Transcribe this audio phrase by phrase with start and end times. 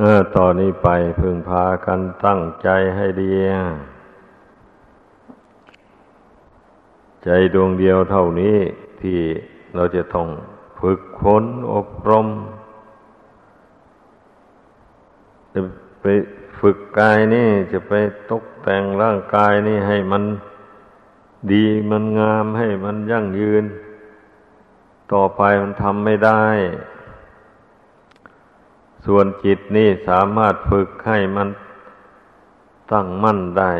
[0.00, 0.88] ออต่อนนี้ไป
[1.20, 3.32] พึงพากันตั้งใจให้ดี
[7.24, 8.56] ใจดวงเดียวเท่านี้
[9.00, 9.18] ที่
[9.74, 10.28] เราจะต้อง
[10.80, 12.26] ฝึกฝนอบรม
[15.52, 15.60] จะ
[16.00, 16.04] ไป
[16.60, 17.92] ฝึกกายนี่จะไป
[18.30, 20.22] ตกแต่งร่างกายนี่ให้มัน
[21.52, 23.64] ดีมันงามให้มันยั่งยืน
[25.12, 26.44] ต่อไปมันทำไม่ได้
[29.06, 31.48] ส่วนจิตนี่สามารถฝึกให้มัน
[32.92, 33.72] ตั้งมั่นได้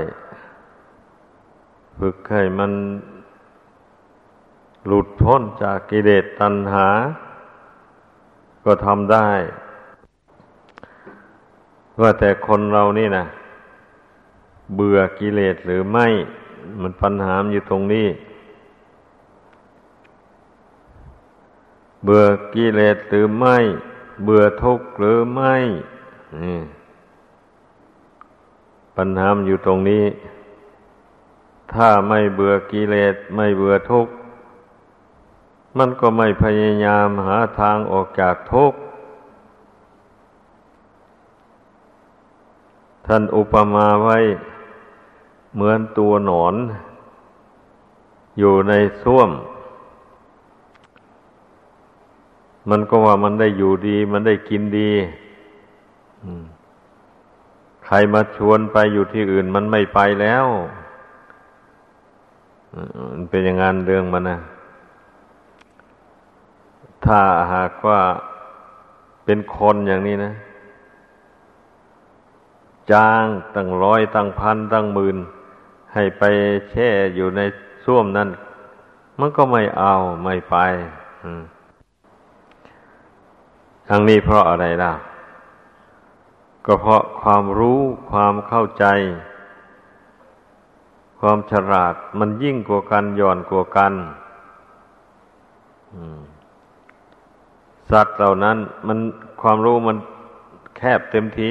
[1.98, 2.72] ฝึกให้มัน
[4.86, 6.88] หลุดพ้นจากกิเลสตัณหา
[8.64, 9.30] ก็ทำได้
[12.00, 13.24] ว่าแต่คนเรานี่นะ
[14.74, 16.06] เบื่อกิเลสหรือไม่
[16.80, 18.08] มันปัญหามอยู่ตรงนี้
[22.04, 23.58] เบื่อกิเลสหรือไม่
[24.24, 25.54] เบื่อทุกข์หรือไม่
[28.96, 30.04] ปัญหามอยู่ตรงนี้
[31.72, 34.12] ถ้าไม่เบื่อกิเลสไม่เบื่อทุกข์
[35.78, 38.78] มันก็ไม่พยายามหาทางออกจากทุกข์
[43.06, 44.18] ท่านอุปมาไว้
[45.54, 46.54] เหมือนตัวหนอน
[48.38, 48.72] อยู่ใน
[49.02, 49.30] ส้วม
[52.70, 54.90] มันก็ว่ามันได้อยู่ดี มันได้กินดี
[57.84, 60.46] ใครมาชวนไปอยู่ที่อื่นมันไม่ไปแล้ว
[63.12, 64.38] มันเป็นอย่างนั้นเรื่องมันนะ
[67.04, 67.20] ถ้า
[67.52, 68.00] หากว่า
[69.24, 70.32] เป็นคนอย่างนี้นะ
[72.92, 75.16] จ้างตั้งร้อยตั้งพันตั้งหมื่น
[75.94, 76.22] ให้ไป
[76.70, 77.40] แช่อยู่ใน
[77.84, 78.28] ส้วมนั้น
[79.18, 79.94] มันก็ไม่เอา
[80.24, 80.56] ไม่ไป
[83.88, 84.92] ทั้งนี้เพราะอะไรล่ะ
[86.66, 88.84] ก็เพราะความรู้ความเข้าใจ
[91.20, 93.92] ความฉลาดมันยิ่งกว่ากันย่อนกว่ากัน
[97.90, 98.56] สัตว์เหล่านั้น
[98.86, 98.98] มัน
[99.40, 99.96] ความรู้มัน
[100.76, 101.48] แคบเต็มที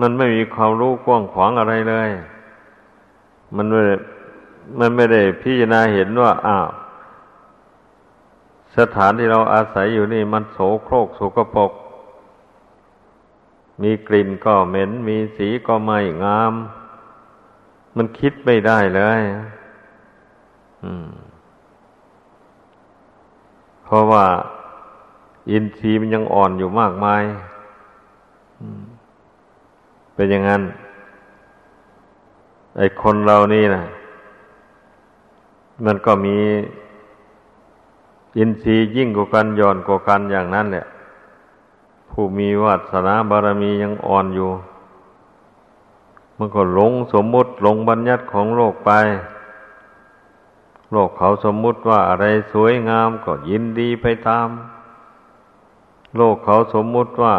[0.00, 2.10] มันไม่มีความรู้กว้างขวางอะไรเลย
[3.56, 3.82] มันไม่
[4.78, 6.66] มันไม่ได้พิจารณาเห็นว่า อ้าว
[8.78, 11.72] สถานที่เราอาศัยอยู่นี่มันโสโครกสกปก
[13.82, 16.52] มีกลิ่นก็เหม็น มีสีก็ไม่งาม
[17.96, 19.20] มันคิดไม่ได้เลย
[23.84, 24.24] เพราะว่า
[25.50, 27.22] อินทรีย์มันยังอ่อนอยู่มากมาย
[30.14, 30.62] เป็นอย่างนั้น
[32.76, 33.84] ไอ้คนเรานี่นะ
[35.84, 36.36] มันก็มี
[38.36, 40.86] อินทรีย์ยิ่งกว่ากันย่อนกว่ากันอย่างนั้นแหละ
[42.10, 44.50] ผู้มีวาสนาบารมียังอ่อนอยู่
[46.36, 48.90] มันก็หลงสมมุติหลงบัญญัติของโลกไป
[50.92, 54.48] โลกเขาสมมุติว่าอะไรสวยงามก็ยินดีไปตาม
[56.16, 57.34] โลกเขาสมมุติว่า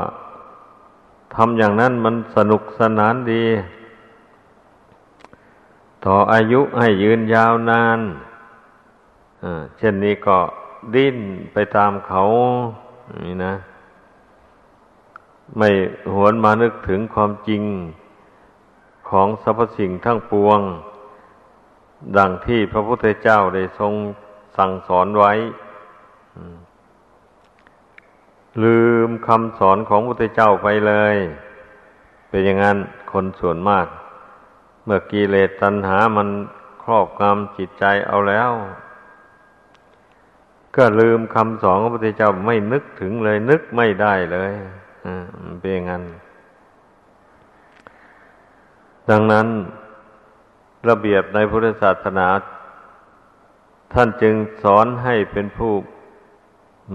[1.35, 3.45] ทำอย่างนั้นมันสนุกสนานดี
[6.05, 7.99] ต่ออายุให้ยืนยาวนาน
[9.77, 10.37] เช่นนี้ก็
[10.95, 11.17] ดิ้น
[11.53, 12.23] ไปตามเขา
[13.25, 13.55] นี่นะ
[15.57, 15.69] ไม่
[16.13, 17.63] หวนมานึกถึงความจริง
[19.09, 20.59] ของสรรพสิ่งทั้งปวง
[22.17, 23.93] ดังที่พระพุทธเจ้าได้ทรง
[24.57, 25.33] สั่งสอนไว้
[28.63, 31.15] ลืมคำสอนของพระพุทธเจ้าไปเลย
[32.29, 32.77] เป็นอย่างนั้น
[33.11, 33.85] คนส่วนมาก
[34.85, 36.29] เมื่อกิเลสตัณหามัน
[36.83, 38.51] ครอบงำจิตใจเอาแล้ว
[40.75, 44.51] ก็ลืมคำสอนของพระพุทธเจ้าไม่นึกถึงเลย นึกไม่ได้เลย
[45.59, 46.03] เป็นอย่างนั้น
[49.09, 49.47] ดังนั้น
[50.89, 52.27] ระเบียบในพุทธศาสนา
[53.93, 55.73] ท่านจึงสอนให้เป็นผู้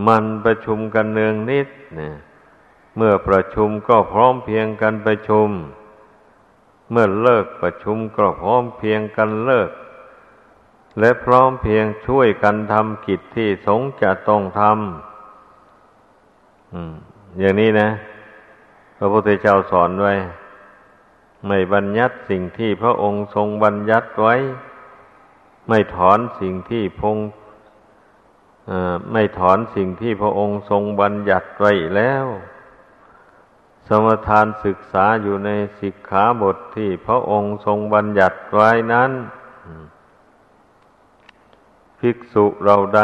[0.06, 2.14] มันประชุมกันเนืองนิดเนี่ย
[2.96, 5.48] เมื่อประชุมก็พร้อมเพียงกันประชุม
[6.90, 9.70] เมื่อเลิกประชุมก็พร้อมเพียงกันเลิก
[10.98, 17.88] และพร้อมเพียงช่วยกันทำกิจที่สงจะต้องทำอย่างนี้นะ
[18.96, 20.14] พระพุทธเจ้าสอนไว้
[21.46, 24.34] ไม่บัญญัติสิ่งที่พระองค์ทรงบัญญัติไว้
[25.68, 27.16] ไม่ถอนสิ่งที่พง
[29.12, 32.26] ไม่ถอนสิ่งที่พระองค์ทรงบัญญัติไว้แล้ว
[33.88, 35.50] สมทานศึกษาอยู่ใน
[35.80, 39.10] สิกขาบทที่พระองค์ทรงบัญญัติไว้นั้น
[42.00, 43.02] ภิกษุเราใด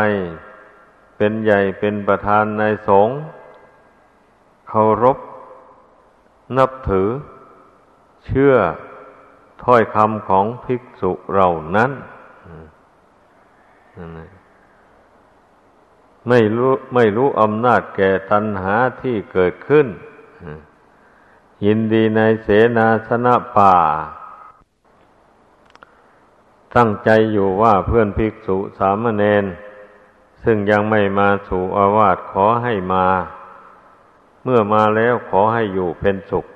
[1.16, 3.16] เป็นใหญ่เป็นประธานในสงฆ์
[4.68, 5.18] เคารพ
[6.56, 7.08] นับถือ
[8.24, 8.54] เชื่อ
[9.62, 11.90] ถ้อยคำของภิกษุเรานั้น
[16.28, 19.86] ไม่รู้ไม่รู้อำนาจแก่ตัณหาที่เกิดขึ้น
[21.64, 23.76] ยินดีในเสนาสนะป่า
[26.74, 29.44] ตั้งใจอยู่ว่าเพื่อนภิกษุสามเณร
[30.44, 33.06] ซึ่งยังไม่มาสู่อาวาสขอให้มา
[34.44, 36.46] เมื่อมาแล้วขอให้อยู่เป็นสุข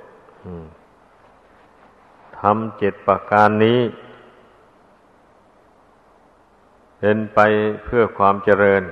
[2.39, 3.81] ทำเจ็ดประการนี้
[6.99, 7.39] เป็นไป
[7.85, 8.83] เพื่อความเจริญ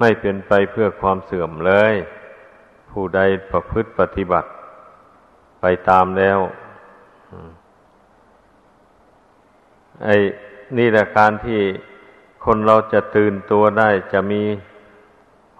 [0.00, 1.94] ไม่เป็นไปเพื่อความเสื่อมเลย
[2.90, 4.48] ผู้ใดประพฤติปฏิบัติ
[5.60, 6.38] ไปตามแล้ว
[10.04, 10.16] ไอ้
[10.78, 11.60] นี่แหละการที่
[12.44, 14.42] คนเราจะตื่นตัวได้จะมี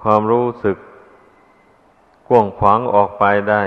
[0.02, 0.76] ความรู้สึก
[2.28, 3.62] กว้างขวางออกไปได้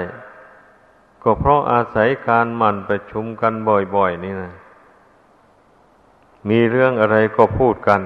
[1.23, 3.53] ก็เพราะอาศัยการหมั่นประชุมกัน
[3.95, 4.51] บ่อย ๆ นี่นะ
[6.49, 8.01] มีเรื่องอะไรก็พูดกัน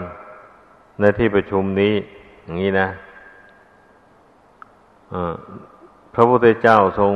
[1.00, 1.94] ในที่ประชุมนี้
[2.44, 2.88] อย่างนี้นะ
[6.14, 7.14] พระพุทธเจ้าทรง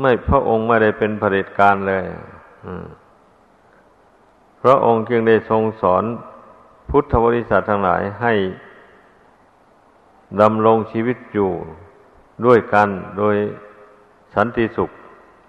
[0.00, 2.04] ไม่พระองค์ไม่ได้เป็นผลิตการเลย
[3.04, 3.05] พ
[4.68, 6.04] ระองค์จึงได้ทรงสอน
[6.90, 8.34] พุทธบริษัททั้งหลายให้
[10.40, 11.50] ดำรงชีวิตอยู่
[12.46, 13.36] ด้วยกันโดย
[14.34, 14.90] สันติสุข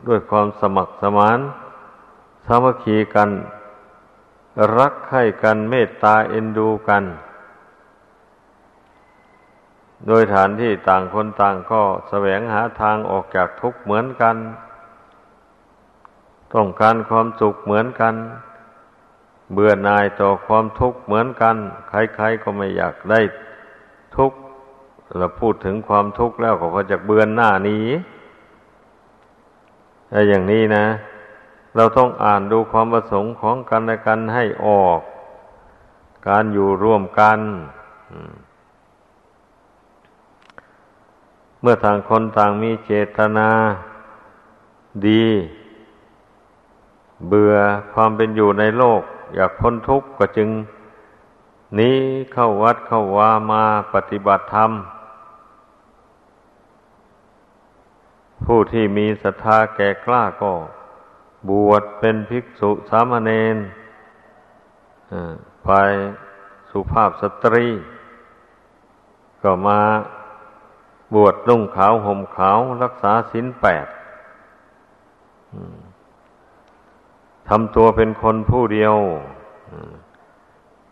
[0.07, 1.39] ด้วยความสมัครสมาน
[2.45, 3.29] สามัคคีกัน
[4.77, 7.03] รักใคร่กันเมตตาเอ็นดูกัน
[10.07, 14.35] โดยฐานที่ต่างคนต่างก็แสวงหาทางออกจากทุกข์เหมือนกัน
[16.53, 18.15] ต้องการความสุขเหมือนกัน
[19.53, 21.55] เบื่อหน่ายต่อความทุกข์เหมือนกัน
[21.89, 23.19] ใครๆก็ไม่อยากได้
[24.15, 24.37] ทุกข์
[25.17, 27.85] เราพูดถึงความทุกข์แล้วก็พอจะเบือนหน้านี้
[30.09, 30.85] แต่อย่างนี้นะ
[31.75, 34.99] เราต้องอ่านดูความประสงค์ของกันและกันให้ออก
[36.27, 37.39] การอยู่ร่วมกัน
[41.61, 43.49] เมื่อต่างคนต่างมีเจตนา
[45.07, 45.25] ดี
[47.27, 47.53] เบื่อ
[47.93, 49.01] ความเป็นอยู่ในโลก
[49.35, 50.49] อยากพ้นทุกข์ก็จึง
[51.79, 51.97] นี้
[52.33, 53.63] เข้าวัดเข้าวามา
[53.93, 54.71] ปฏิบัติธรรม
[58.45, 60.53] ผู้ที่มีศรัทธาแก่กล้าก็
[61.49, 63.57] บวชเป็นภิกษุสามเณร
[65.65, 65.69] ไป
[66.71, 67.67] สุภาพสตรี
[69.43, 69.79] ก็มา
[71.15, 73.87] บวชนุ่งขาวห่มขาวรักษาศีลแปด
[77.49, 78.95] ทำตัวเป็นคนผู้เดียว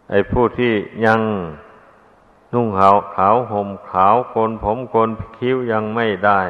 [0.10, 0.74] ไอ้ผู้ที่
[1.06, 1.20] ยัง
[2.54, 6.42] นุ่งขาวขาวห่มขาวโกนผมโกนคิ้วยังไม่ได้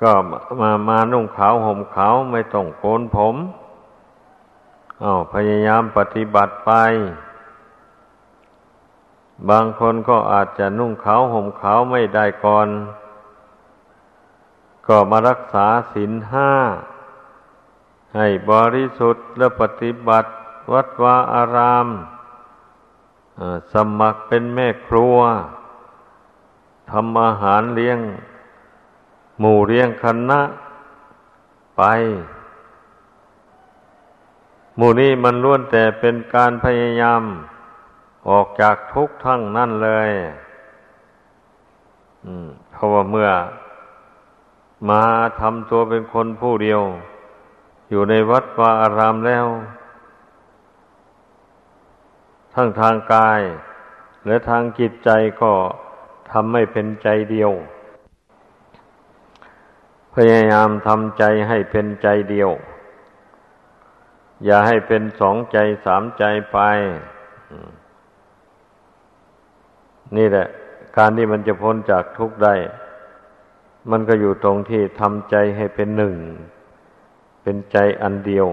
[0.00, 0.12] ก็
[0.60, 3.36] มามานุ่งขาวห่มขาวไม่ต้องโกนผม
[5.02, 6.70] อาพยายามปฏิบัติไป
[9.48, 12.68] บางคนก็อาจจะนุ่งขาวห่มขาวไม่ได้ก่อน
[14.86, 16.50] ก็มารักษาศีลห้า
[18.16, 20.30] ให้บริสุทธิ์และปฏิบัติ
[20.72, 21.86] วัดวาอาราม
[23.72, 25.18] สมัครเป็นแม่ครัว
[26.90, 27.98] ทำอาหารเลี้ยง
[29.38, 30.40] หมู่เลี้ยงคณะ
[31.76, 31.82] ไป
[34.76, 37.22] หมู่นี้มันล้วนแต่เป็นการพยายาม
[38.28, 40.10] ออกจากทุกข์ทั้งนั่นเลย
[42.72, 43.30] เพราะว่าเมื่อ
[44.90, 45.02] มา
[45.40, 46.82] ทำตัวเป็นคนผู้เดียว
[47.90, 49.46] อยู่ในวัดวาอารามแล้ว
[52.54, 53.40] ทั้งทางกาย
[54.26, 55.10] และทางจิตใจ
[55.42, 55.52] ก็
[56.30, 57.50] ทำไม่เป็นใจเดียว
[60.14, 62.50] พยายามทำใจให้เป็นใจเดียว
[64.44, 66.58] อย่าให้เป็นสองใจสามใจไป
[70.16, 70.46] นี่แหละ
[70.96, 72.54] การที่มันจะพ้นจากทุกข์ได้
[73.90, 76.16] มันก็อยู่ตรงที่ทำใจให้เป็นหนึ่ง
[77.48, 78.46] เป็นใจอันเดียว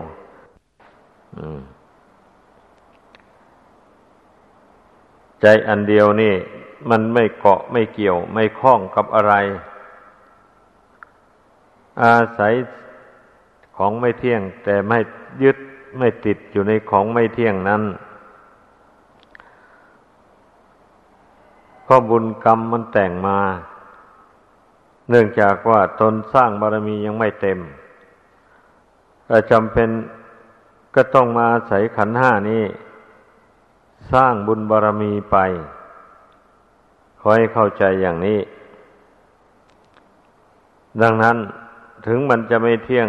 [5.42, 6.34] ใจอันเดียวนี่
[6.90, 9.34] มันไม่เกาะไม่เกี่ยว ไม่คล้องกับอะไร
[12.02, 12.54] อาศัย
[13.78, 15.00] ของไม่เที่ยง แต่ไม่
[15.44, 15.58] ยึด
[15.98, 17.84] ไม่ติดอยู่ในของไม่เที่ยงนั้น
[21.88, 23.40] ก็บุญกรรมมันแต่งมา
[25.10, 27.60] เนื่องจากว่าตนสร้างบารมียังไม่เต็ม
[29.52, 29.90] จำเป็น
[30.96, 32.64] ก็ต้องมาอาศัยขันห้านี้
[34.12, 35.38] สร้างบุญบารรมีไป
[37.20, 38.40] ขอให้เข้าใจอย่างนี้
[41.02, 41.38] ดังนั้น
[42.06, 43.08] ถึงมันจะไม่เที่ยง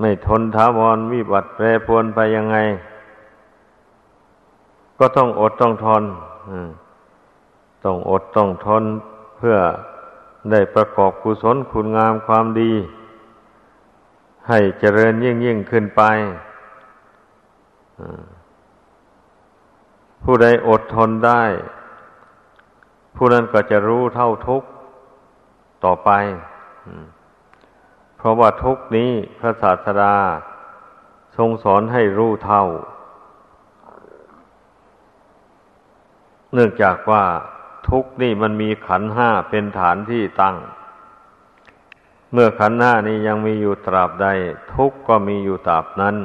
[0.00, 2.56] ไม่ทนท้าวรวิบัติแปรปวนไปยังไง
[4.98, 6.04] ก็ต้องอดต้องทน
[7.84, 8.84] ต้องอดต้องทน
[9.36, 9.56] เพื่อ
[10.50, 12.72] ได้ประกอบกุศลคุณงามความดี
[14.48, 16.02] ให้เจริญยิ่งยิ่งขึ้นไป
[20.22, 21.42] ผู้ใดอดทนได้
[23.16, 24.68] ผู้นั้นก็จะรู้เท่าทุกข์
[25.84, 26.10] ต่อไป
[28.16, 30.16] เพราะว่าทุกนี้พระศาสดา
[31.36, 32.64] ทรงสอนให้รู้เท่า
[36.52, 37.24] เนื่องจากว่า
[37.88, 40.56] ทุกนี่มันมีขันห้าเป็นฐานที่ตั้ง
[42.32, 44.26] เมื่อขันห้านี้ยังมีอยู่ตราบใด
[44.74, 46.16] ทุกข์ก็มีอยู่ตราบนั้น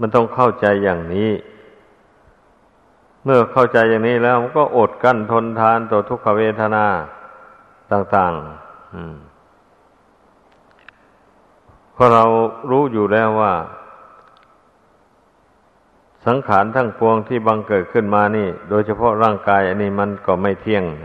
[0.00, 1.30] มันต้องเข้าใจอย่างนี้
[3.24, 6.84] เมื่อเข้าใจอย่างนี้แล้วมันก็อดกั้นทนทานต่อทุกขเวทนา
[7.92, 8.44] ต่างๆ
[11.92, 12.24] เพราะเรา
[12.70, 13.54] รู้อยู่แล้วว่า
[16.26, 21.02] สังขารทั้งปวงที่บังเกิดขึ้นมานี่ โดยเฉพาะร่างกายอันนี้มันก็ไม่เที่ยงเ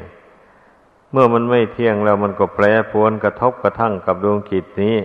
[1.11, 4.97] เมื่อมันไม่เที่ยงแล้วมันก็แปรปวนกระทบกระทั่งกับดวงจิตนี้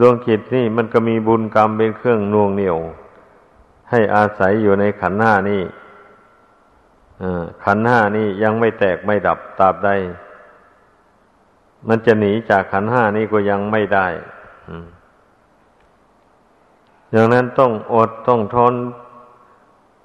[0.00, 2.78] ดวงจิตนี่มันก็มีบุญกรรมเป็นเครื่องน่วงเหนี่ยว
[3.90, 5.62] ให้อาศัยอยู่ในขันห้านี่
[7.64, 9.90] ขันห้านี่ยังไม่แตกไม่ดับตราบใด
[11.88, 14.06] มันจะหนีจากขันห้านี่ก็ยังไม่ได้
[14.68, 14.86] อืม
[17.12, 18.74] อย่างนั้นต้องอดต้องทน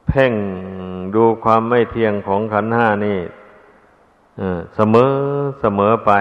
[0.07, 0.33] เพ่ง
[1.15, 3.19] ดูความไม่เที่ยงของขันห้านี่
[4.75, 5.11] เสมอ
[5.59, 6.11] เสมอไป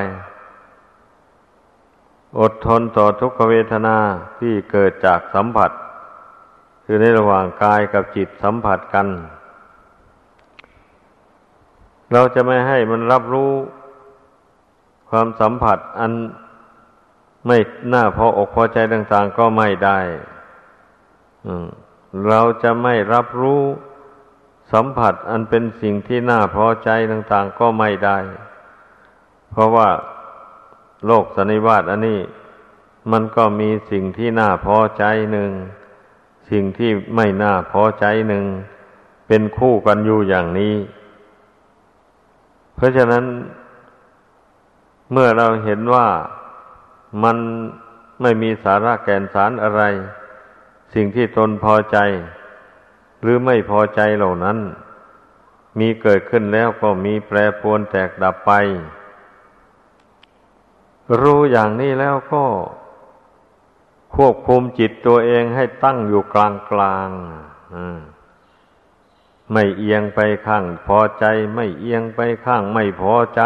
[2.40, 3.96] อดทนต่อทุกขเวทนา
[4.38, 5.70] ที่เกิดจากสัมผัส
[6.84, 9.06] คือในระหว่างกายกับจิตสัมผัสกัน
[12.12, 13.52] เราจะไม่ให้มันรับรู้
[15.10, 16.12] ความสัมผัสอัน
[17.46, 17.58] ไม่
[17.92, 19.98] น่าพออกพอใจต่าง ๆ ก็ไม่ได้
[22.28, 23.62] เราจะไม่รับรู้
[24.72, 28.18] สัมผัสอันเป็นสิ่งที่น่าพอใจต่าง ๆ ก็ไม่ได้
[29.50, 29.88] เพราะว่า
[31.06, 32.20] โลกสันนิวาตอันนี้
[33.12, 35.50] มันก็มีสิ่งที่น่าพอใจหนึ่ง
[36.50, 38.44] สิ่งที่ไม่น่าพอใจหนึ่ง
[39.28, 40.74] เป็นคู่กันอยู่อย่างนี้
[42.74, 43.24] เพราะฉะนั้น
[45.12, 46.08] เมื่อเราเห็นว่า
[47.22, 47.36] มัน
[48.22, 49.82] ไม่มีสาระแก่นสารอะไร
[50.94, 51.98] สิ่งที่ตนพอใจ
[53.20, 54.58] หรือไม่พอใจเหล่านั้น
[55.78, 58.50] มีเกิดขึ้นแล้วก็มีแปรปรวนแตกดับไป
[61.20, 62.44] รู้อย่างนี้แล้วก็
[64.14, 67.08] ควบคุมจิตตัวเองให้ตั้งอยู่กลางกลาง
[69.52, 71.24] ไม่เอียงไปข้างพอใจ
[71.54, 73.42] ไม่เอียงไปข้างไม่พอใจ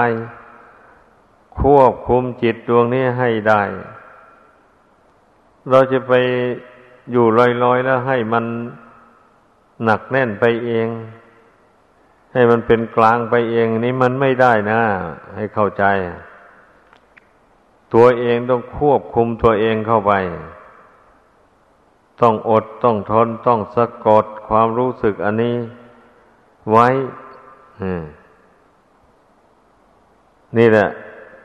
[1.60, 3.62] ควบคุมจิตดวงนี้ให้ได้
[5.70, 6.12] เราจะไป
[7.10, 8.44] อยู่ลอยๆแล้วให้มัน
[9.84, 10.88] หนักแน่นไปเอง
[12.32, 14.80] ให้มันเป็นกลางไปเองนี่มันไม่ได้นะ
[15.36, 15.84] ให้เข้าใจ
[17.94, 20.12] ตัวเองต้องควบคุมตัวเองเข้าไป
[22.20, 25.56] ต้องอดต้องทนต้องสะกดความรู้สึกอันนี้
[26.70, 26.88] ไว้
[30.58, 30.88] นี่แหละ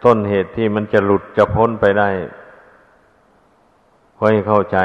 [0.04, 2.10] ต้นเหตุที่มันจะหลุดจะพ้นไปได้
[4.20, 4.78] ไว้เข้าใจ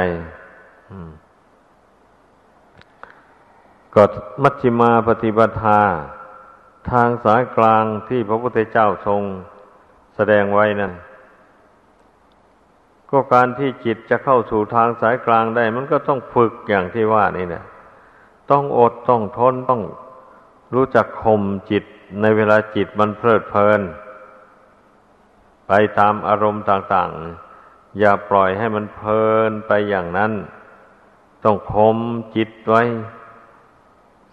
[3.95, 4.03] ก็
[4.43, 5.79] มัชฌิมาปฏิปทา
[6.91, 9.21] ทางสายกลางที่พระพุทธเจ้าทรง
[10.15, 10.93] แสดงไว้นั่น
[13.11, 17.63] ก็การที่จิตจะเข้าสู่ทางสายกลางได้ มันก็ต้องฝึกอย่างที่ว่านี่นะ
[18.51, 19.81] ต้องอดต้องทนต้อง
[20.73, 21.83] รู้จักข่มจิต
[22.21, 23.81] ในเวลาจิตมันเพลิดเพลิน
[25.67, 27.11] ไปตามอารมณ์ต่าง
[27.55, 30.31] ๆ อย่าปล่อยให้มันเพลินไปอย่างนั้น
[31.43, 31.97] ต้องคม
[32.35, 32.83] จิตไว้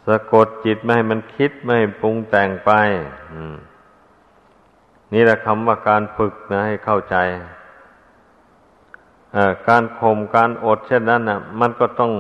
[0.07, 2.71] สะกดจิตไม่ให้มันคิดไม่ให้ปรุงแต่งไป
[5.13, 7.17] นี่แหละคำว่าการฝึกนะให้เข้าใจ
[9.69, 12.13] การข่มการอดเช่นนั้นนะมันก็ต้อง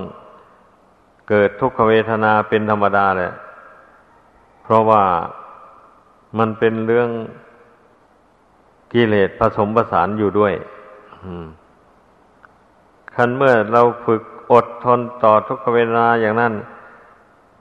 [1.28, 3.32] เกิดทุกขเวทนาเป็นธรรมดาแหละ
[4.62, 5.02] เพราะว่า
[6.38, 7.10] มันเป็นเรื่อง
[8.92, 10.54] กิเลสผสมผสานอยู่ด้วย
[13.14, 14.22] คันเมื่อเราฝึก
[14.52, 16.52] อดทนต่อทุกขเวทนาอย่างนั้น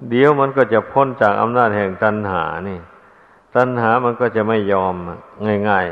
[0.09, 2.79] เดี๋ยวมันก็จะพ้นจากอำนาจแห่งตัณหานี่
[3.55, 4.95] ตัณหามันก็จะไม่ยอม
[5.69, 5.85] ง่าย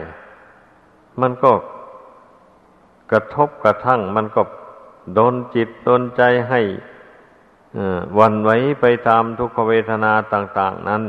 [0.57, 1.51] ๆ มันก็
[3.11, 4.41] กระทบกระทั่ง มันก็
[5.13, 6.61] โดนจิตโดนใจให้
[8.19, 11.03] วันไว้ไปตามทุกขเวทนาต่าง ๆ นั้น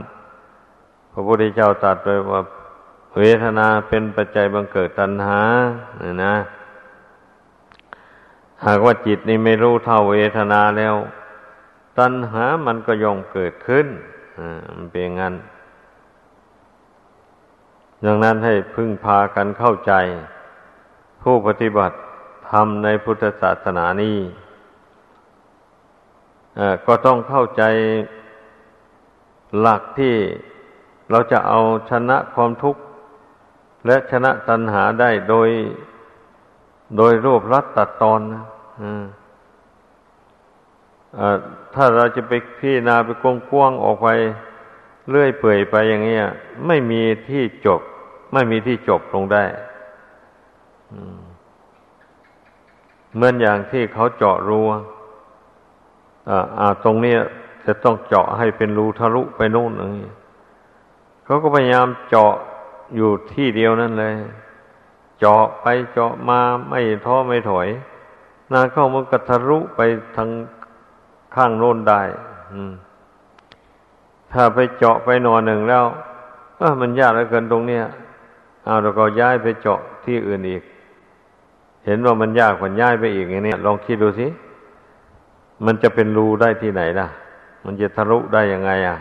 [1.13, 2.43] พระพุทธเจ้าตรัสไว้ว่า
[3.19, 5.41] เวทนาเป็นปัจจัยบังเกิดตัณหา
[5.99, 6.35] เนี่ยนะ
[8.67, 10.95] หากว่าจิตนี่ไม่รู้เท่าเวทนาแล้ว
[11.99, 13.87] ตัณหามันก็ย่อมเกิดขึ้น
[14.77, 15.35] มันเป็นงั้น
[18.05, 19.93] ดังนั้นให้พึ่งพากันเข้าใจ
[21.23, 21.97] ผู้ปฏิบัติ
[22.51, 24.19] ธรรมในพุทธศาสนานี้
[26.87, 27.63] ก็ต้องเข้าใจ
[29.61, 30.15] หลักที่
[31.11, 32.83] เราจะเอาชนะความทุกข์
[33.87, 35.49] และชนะตัณหาได้โดย
[36.97, 38.43] โดยรูปรัดตัดตอนนะ
[41.75, 43.25] ถ้าเราจะไปพี่นาไปก
[43.57, 44.09] ว้างๆออกไป
[45.09, 46.25] เลื่อยเปื่อยไปอย่างเงี้ย
[46.67, 47.81] ไม่มีที่จบ
[48.33, 49.45] ไม่มีที่จบลงได้
[53.15, 54.61] เหมือนอย่างที่เขาเจาะรู
[56.29, 57.15] อ่าตรงนี้
[57.67, 60.11] จะต้องเจาะให้เป็นรูทะลุไปโน่นอย่างนี้
[61.25, 62.35] เขาก็พยายามเจาะ
[62.97, 64.15] อยู่ที่เดียวนั่นเลย
[65.19, 67.69] เจาะไปเจาะมาไม่ท้อไม่ถอย
[68.53, 69.81] นาเข้ามันก็ทะลุไป
[70.17, 70.29] ทาง
[71.35, 72.01] ข้างโน้นได้
[74.33, 75.85] ถ้าไปเจาะไปหนอหนึ่งแล้ว
[76.81, 77.85] มันยากเหลือเกินตรงเนี้ย
[78.65, 80.63] เอาเราก็ย้ายไปเจาะที่อื่นอีก
[81.87, 84.27] เห็นว่ามันยากกว่าย้ายไปอีกอย่างนี้ลองคิดดูสิ
[85.67, 87.09] มันจะเป็นรูได้ที่ไหนล่ะ
[87.65, 88.97] มันจะทะลุได้ยังไง อะ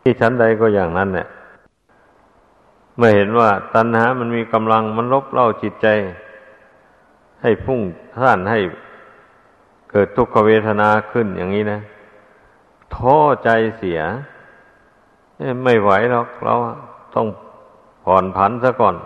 [0.00, 1.26] ที่ชั้นใดก็อย่างนั้นเนี่ย
[2.96, 5.86] เมื่อเห็นว่า ตัณหามันมีกำลังมันลบเล่าจิตใจ
[7.42, 7.80] ให้พุ่ง
[8.22, 8.58] ท่านให้
[9.90, 11.80] เกิดทุกขเวทนาขึ้นอย่างนี้นะ
[12.94, 14.00] ท้อใจเสีย
[15.64, 16.54] ไม่ไหวหรอกเรา
[17.14, 17.26] ต้อง
[18.04, 18.96] ผ่อนผันซะก่อน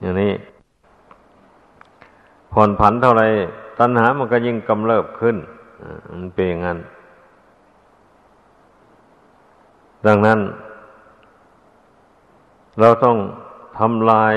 [0.00, 0.32] อย่างนี้
[2.52, 3.22] ผ่อนผันเท่าไร
[3.78, 5.36] ตัณหามันก็ยิ่งกำเริบขึ้น
[6.10, 6.78] มันเป็นอย่างนั้น
[10.06, 10.40] ดังนั้น
[12.80, 13.16] เราต้อง
[13.78, 14.34] ทำลาย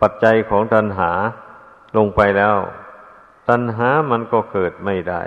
[0.00, 1.10] ปัจจัยของตัณหา
[1.96, 2.56] ลงไปแล้ว
[3.48, 5.22] ตัณหามันก็เกิดไม่ได้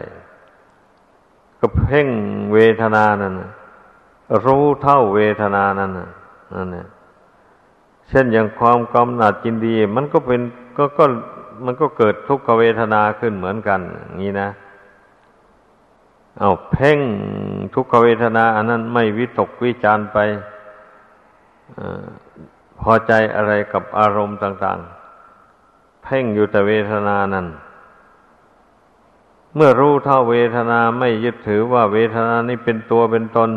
[1.60, 2.08] ก็เพ่ง
[2.53, 3.34] เวทนานั่น
[4.45, 6.88] รู้เท่าเวทนานั่นนั่นเนี่ย
[8.10, 10.41] เช่นอย่างความกำหนัดจินดี มันก็เป็น
[10.77, 11.05] ก็ก็
[11.65, 13.79] มันก็เกิดทุกขเวทนาขึ้นเหมือนกัน
[14.17, 14.49] งนี้นะ
[16.39, 16.99] เอาเพ่ง
[17.73, 20.17] ทุกขเวทนา อันนั้นไม่วิตกวิจารไป
[21.79, 21.82] อ
[22.79, 24.79] พอใจอะไรกับอารมณ์ต่าง
[25.41, 27.47] ๆ เพ่งอยู่แต่เวทนานั้น
[29.55, 33.49] เมื่อรู้เท่าเวทนาไม่ยึดถือว่าเวทนานี้เป็นตัวเป็นตน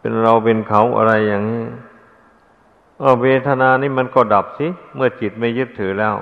[0.00, 1.64] เป็นเราเป็นเขาอะไรอย่างนี้
[3.00, 6.14] เออเวทนานี้มันก็ดับสิ เมื่อจิตไม่ยึดถือแล้ว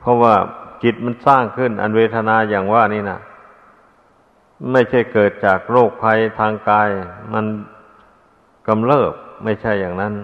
[0.00, 0.34] เพราะว่า
[0.82, 3.18] จิตมันสร้างขึ้น อันเวทนาอย่างว่านี่นะ
[4.72, 6.88] ไม่ใช่เกิดจากโรคภัยทางกาย
[7.32, 7.44] มัน
[8.68, 9.12] กำเริบ
[9.44, 10.14] ไม่ใช่อย่างนั้น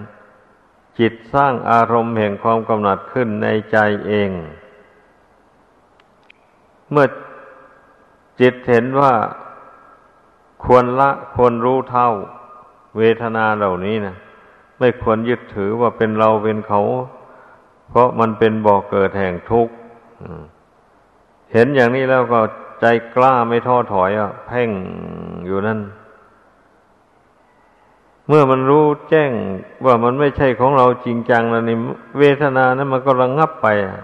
[0.99, 4.29] จิตสร้างอารมณ์แห่งความกำหนัดขึ้นในใจเอง
[6.91, 7.05] เมื่อ
[8.39, 9.13] จิตเห็นว่า
[10.63, 12.09] ควรละควรรู้เท่า
[12.97, 14.15] เวทนาเหล่านี้นะ
[14.79, 16.81] ไม่ควรยึดถือว่าเป็นเราเป็นเขา
[17.89, 19.73] เพราะมันเป็นบ่อกเกิดแห่งทุกข์
[21.53, 22.39] เห็นอย่างนี้แล้วก็
[22.81, 24.69] ใจกล้าไม่ท้อถอยอะเพ่ง
[25.45, 25.79] อยู่นั่น
[28.27, 29.31] เมื่อมันรู้แจ้ง
[29.85, 31.77] ว่ามันไม่ใช่ของเราจริงจังแล้วนี่
[32.19, 33.97] เวทนานั้นมันก็ระงงับไปอะ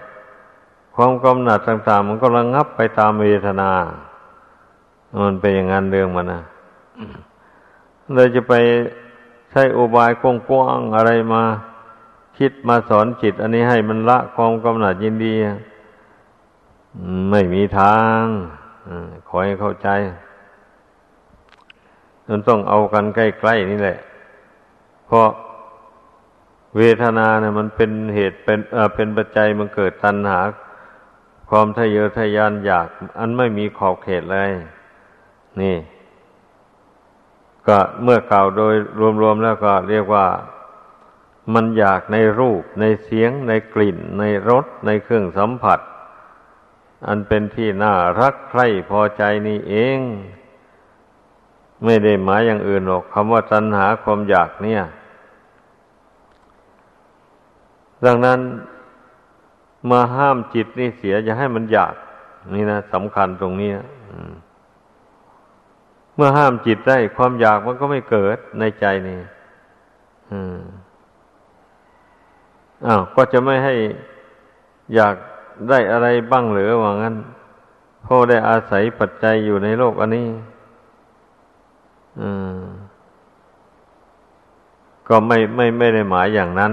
[1.00, 3.70] ความกำหนัดต่างๆ มันก็ระงงับไปตามเวทนา
[5.24, 6.42] มันเป็นอย่างนั้นเรื่องมันนะ
[8.14, 8.54] เลยจะไป
[9.50, 10.22] ใช้อุบายก
[10.54, 11.42] ว้างๆอะไรมา
[12.38, 15.34] คิดมาสอนจิต อันนี้ให้มันละความกำหนัดยินดี
[17.30, 18.22] ไม่มีทาง
[19.28, 19.88] ขอให้เข้าใจ
[22.28, 23.98] มันต้องเอากันใกล้ๆนี่แหละ
[25.06, 25.28] เพราะ
[26.76, 30.40] เวทนาเนี่ยมันเป็นเหตุเป็นเออเป็นปัจจัยมันเกิดตัณหา
[31.48, 34.50] ความทะเยอทะยานอยาก อันไม่มีขอบเขตเลย
[35.60, 35.76] นี่
[37.68, 38.74] ก็เมื่อกล่าวโดย
[39.22, 40.26] รวมๆแล้วก็เรียกว่า
[41.54, 45.80] มันอยากในรูป ในเสียง ในกลิ่น ในรส ในเครื่องสัมผัส
[47.06, 49.98] อันเป็นที่น่ารักใคร่พอใจนี่เอง
[51.84, 54.82] ไม่ได้หมายอย่างอื่นหรอกคำว่าตัณหาความอยากเนี่ย
[58.06, 58.40] ดังนั้น
[59.90, 61.94] มาห้ามจิตนี่เสียอย่าให้มันอยาก
[62.54, 63.70] นี่นะสำคัญตรงนี้
[66.14, 69.18] เมื่อห้ามจิตได้ความอยากมันก็ไม่เกิดในใจนี่
[72.86, 73.74] อ้าวก็จะไม่ให้
[74.94, 75.14] อยาก
[75.68, 77.14] ได้อะไรบ้างหรือว่างั้น
[78.04, 80.26] พอได้อาศัยปัจจัยอยู่ในโลกอันนี้
[85.08, 86.72] ก็ไม่ไม่ไม่ได้หมายอย่างนั้น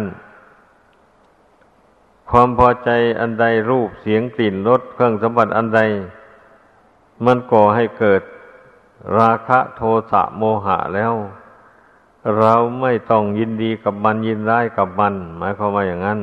[2.31, 5.81] ความพอใจอันใดรูปเสียงกลิ่นรสเครื่องสัมผัสอันใด
[7.25, 8.21] มันก่อให้เกิด
[9.19, 11.13] ราคะโทสะโมหะแล้ว
[12.39, 16.19] เราไม่ต้องยินดีกับมันยินร้ายกับมัน หมายความว่าอย่างนั้น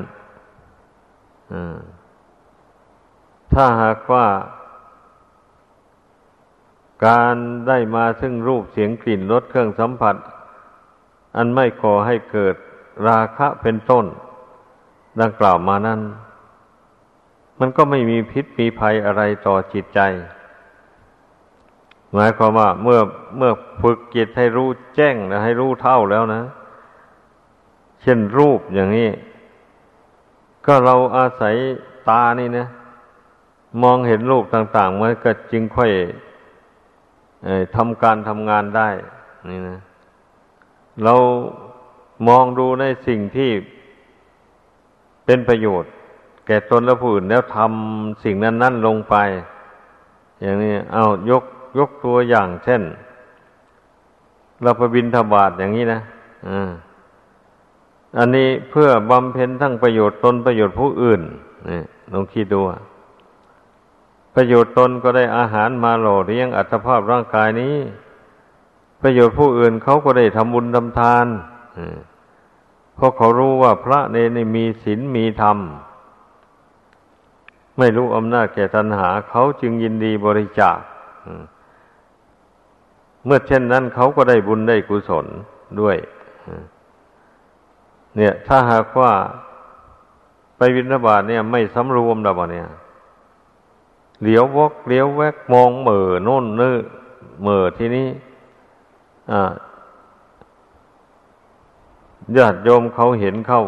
[3.52, 4.26] ถ้าหากว่า
[7.06, 7.36] การ
[7.68, 10.16] ได้มาซึ่งรูปเสียงกลิ่นรสเครื่องสัมผัส
[11.36, 12.54] อันไม่ก่อให้เกิด
[13.08, 14.04] ราคะเป็นต้น
[15.20, 16.00] ดังกล่าวมานั้น
[17.60, 20.00] มันก็ไม่มีพิษมีภัยอะไรต่อจิตใจ
[22.12, 23.00] หมายความว่าเมื่อ
[23.36, 26.42] เมื่อฝึกจิตให้รู้แจ้งและให้รู้เท่าแล้วนะ
[28.02, 29.10] เช่นรูปอย่างนี้
[30.66, 31.54] ก็เราอาศัย
[32.08, 32.66] ตานี่นะ
[33.82, 35.90] มองเห็นรูปต่างๆมันก็จึงค่อย
[37.76, 38.88] ทำการทำงานได้
[39.50, 39.78] นี่นะ
[41.04, 41.14] เรา
[42.28, 43.50] มองดูในสิ่งที่
[45.24, 45.90] เป็นประโยชน์
[46.46, 49.14] แก่ตนและผู้อื่นแล้วทำสิ่งนั้นนั่นลงไป
[50.42, 51.44] อย่างนี้เอายก
[51.78, 52.82] ยกตัวอย่าง เช่น
[54.62, 56.00] เราไปบินทบาทอย่างนี้นะ
[56.48, 56.70] อ่า
[58.18, 61.20] อันนี้เพื่อบำเพ็ญทั้งประโยชน์ตนประโยชน์ผู้อื่น
[61.68, 61.80] นี่
[62.12, 62.60] ลองคิดดู
[64.34, 67.76] ประโยชน์ตนก็ได้อาหารมาหล่อเลี้ยงอัตภาพร่างกายนี้
[69.02, 71.26] ประโยชน์ผู้อื่นเขาก็ได้ทำบุญทำทาน
[73.02, 75.58] ราะเขารู้ว่าพระเนรมีศีลมีธรรม
[77.78, 80.78] ไม่รู้อำนาจแก่ตัณหา เขาจึงยินดีบริจาค
[83.24, 85.26] เมื่อเช่นนั้นเขาก็ได้บุญได้กุศล
[85.80, 85.96] ด้วย
[88.16, 89.12] เนี่ย ถ้าหากว่า
[90.56, 92.68] ไปวินาบาตเนี่ย ไม่สำรวมแล้วเนี่ย
[94.22, 96.76] เหลียววกเหลียวแวกมองเหม่อโน่นนื้อ
[97.40, 98.08] เหม่อที่นี้
[102.36, 103.62] ญาติโยมเขาเห็นเข้า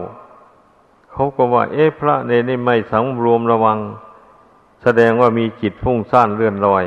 [1.12, 3.78] เขาก็ว่า เอ๊ะพระเนนี่ไม่สังรวมระวัง
[4.82, 6.84] แสดงว่ามีจิตพุ่งซ่านเลื่อนลอย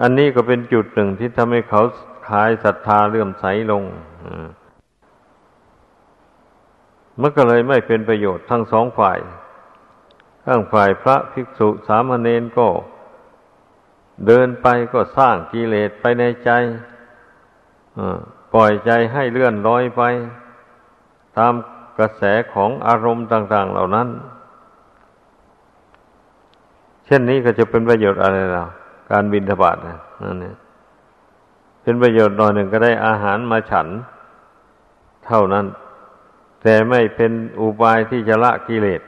[0.00, 1.82] อันนี้ก็เป็นจุดหนึ่งที่ทำให้เขา
[2.28, 3.82] ขายศรัทธาเลื่อมใสลง
[7.20, 9.18] มันก็เลยไม่เป็นประโยชน์ทั้งสองฝ่าย
[10.46, 12.68] ทั้งฝ่ายพระภิกษุสามเณรก็
[14.26, 16.50] เดินไปก็สร้างกิเลสไปในใจ
[18.52, 20.02] ปล่อยใจให้เลื่อนลอยไป
[21.38, 21.54] ตาม
[21.98, 24.08] กระแสของอารมณ์ต่าง ๆ เหล่านั้น
[27.04, 28.64] เช่นนี้ก็จะเป็นประโยชน์อะไรเรา
[29.10, 30.56] การบินทบาทนะนั่นเนี่ย
[31.82, 33.88] เป็นประโยชน์หน่อยหนึ่งก็ได้อาหารมาฉัน
[35.26, 35.66] เท่านั้น
[36.62, 39.02] แต่ไม่เป็นอุบายที่จะละกิเลส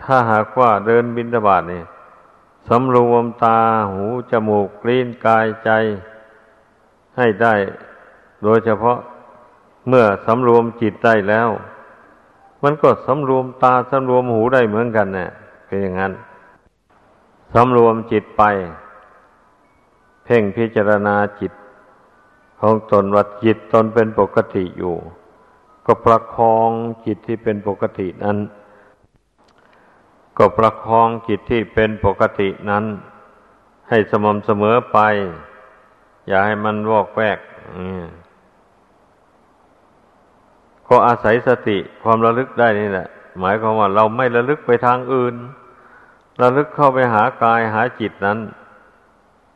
[0.00, 1.82] ถ้าหากว่าเดินบินตบาทนี่
[2.68, 3.58] สำรวมตา
[3.90, 5.70] หูจมูกกลิ้นกายใจ
[7.20, 7.54] ให้ได้
[8.42, 8.98] โดยเฉพาะ
[9.88, 11.48] เมื่อสำรวมจิตได้แล้ว
[12.62, 15.30] มันก็สำรวมตาสำรวมหูได้เหมือนกันเนะ่ย
[15.66, 16.12] เป็นอย่างนั้น
[17.54, 18.42] สำรวมจิตไป
[20.24, 21.52] เพ่งพิจารณาจิต
[22.60, 24.96] ของตนวัดจิตตนเป็นปกติอยู่
[25.86, 26.70] ก็ประคอง
[27.06, 28.38] จิตที่เป็นปกตินั้น
[30.38, 32.84] ก็ประคองจิตที่เป็นปกตินั้น
[33.88, 34.98] ให้สม่ำเสมอไป
[36.28, 37.38] อย่าให้มันวอกแวก
[40.88, 43.08] ก็อาศัยสติความระลึกได้นี่แหละ
[43.40, 45.34] หมายความว่าเราไม่ระลึกไปทางอื่น
[46.42, 48.38] ระลึกเข้าไปหากายหาจิตนั้น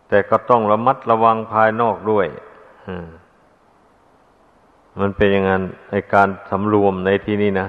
[0.09, 2.27] แต่ก็ต้องระมัดระวังภายนอกด้วย
[5.01, 7.69] มันเป็นอย่างนั้นในการสำรวมในที่นี้นะ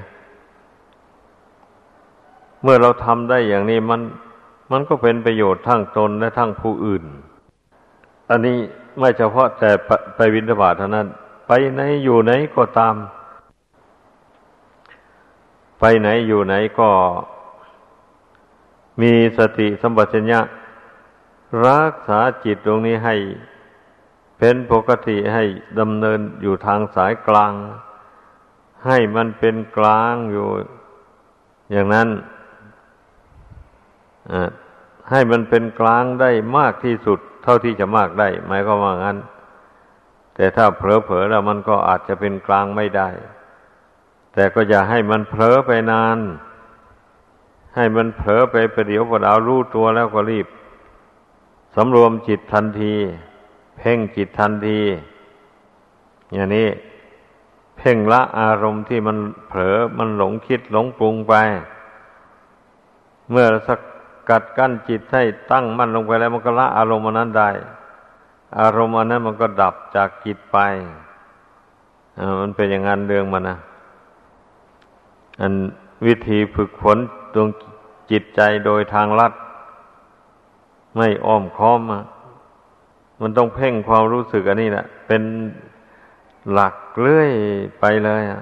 [2.61, 4.01] เมื่อเราทำได้อย่างนี้มัน
[4.71, 7.03] มันก็เป็นประโยชน์ทั้งตนและทั้งผู้อื่น
[8.29, 8.57] อันนี้
[8.99, 9.71] ไม่เฉพาะแต่
[10.15, 11.07] ไปวินทบาทเท่านั้น
[11.47, 12.95] ไปไหนอยู่ไหนก็ตาม
[15.79, 16.89] ไปไหนอยู่ไหนก็
[19.01, 20.39] มีสติสัมปชัญญะ
[21.67, 23.15] รักษาจิตตรงนี้ให้
[24.39, 25.43] เป็นปกติให้
[25.79, 27.53] ดำเนินอยู่ทางสายกลาง
[28.85, 30.47] ให้มันเป็นกลางอยู่
[31.71, 32.09] อย่างนั้น
[35.11, 39.17] ให้มันเป็นกลางได้มากที่สุด เท่าที่จะมากได้หมายก็ว่างั้น
[40.35, 43.09] แต่ถ้าเผลอๆแล้วมันก็อาจจะเป็นกลางไม่ได้
[44.33, 46.17] แต่ก็อย่าให้มันเผลอไปนาน
[47.75, 50.47] ให้มันเผลอไปประเดี๋ยวประดาวรู้ตัวแล้วก็รีบ
[51.75, 52.93] สำรวมจิตทันที
[53.77, 54.79] เพ่งจิตทันที
[56.33, 56.67] อย่างนี้
[57.77, 61.33] เพ่งละอารมณ์ที่มันเผลอมันหลงคิดหลงปรุงไป
[63.29, 63.79] เมื่อสัก
[64.29, 67.49] กัดกั้นจิตให้ตั้งมั่นลงไปแล้วมันก็ละอารมณ์นั้นได้
[68.59, 70.57] อารมณ์อันนั้นมันก็ดับจากจิตไป
[72.41, 73.57] มันเป็นอย่างนั้นเรื่องมันนะ
[75.41, 75.53] อัน
[76.05, 76.97] วิธีฝึกฝน
[77.33, 77.47] ดวง
[78.11, 79.33] จิตใจโดยทางลัด
[80.95, 81.79] ไม่อ้อมค้อม
[83.21, 85.21] มันต้องเพ่งความรู้สึกอันนี้แหละเป็น
[86.51, 87.31] หลักเลื่อย
[87.79, 88.41] ไปเลยอะ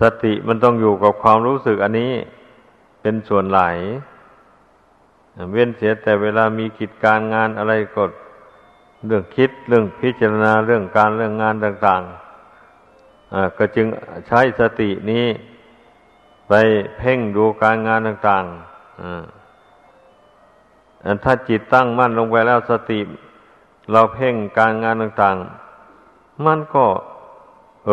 [0.00, 2.12] สติมันต้องอยู่กับความรู้สึกอันนี้
[3.06, 3.60] เป็นส่วนไหล
[5.52, 8.10] เว้นเสียแต่เวลามีกิจการงานอะไรกด
[9.06, 13.86] เรื่องคิดเรื่องพิจารณาเรื่องการเรื่องงานต่างๆก็จึง
[14.28, 15.26] ใช้สตินี้
[16.48, 16.52] ไป
[16.98, 23.00] เพ่งดูการงานต่างๆถ้าจิตตั้งมั่นลงไปแล้วสติ
[23.92, 26.86] เราเพ่งการงานต่างๆ มันก็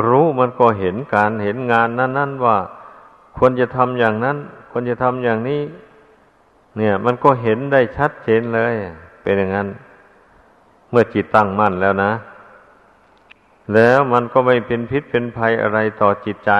[0.08, 2.58] รู้มันก็เห็นการเห็นงานนั้น ๆ ว่า
[3.38, 4.38] ควรจะทำอย่างนั้น
[4.72, 5.62] ควรจะทำอย่างนี้
[6.78, 8.74] เนี่ย มันก็เห็นได้ชัดเจนเลย
[9.22, 9.68] เป็นอย่างนั้น
[10.90, 12.12] เมื่อจิตตั้งมั่นแล้วนะ
[13.74, 16.52] แล้วมันก็ไม่เป็นพิษเป็นภัยอะไรต่อจิตใจ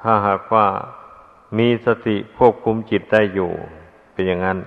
[0.00, 0.66] ถ้าหากว่า
[1.58, 3.50] มีสติควบคุมจิตได้อยู่
[4.12, 4.58] เป็นอย่างนั้น